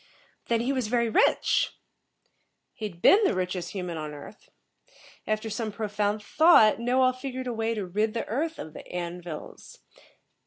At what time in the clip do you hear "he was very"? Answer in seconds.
0.61-1.09